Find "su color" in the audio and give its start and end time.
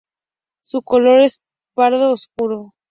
0.63-1.19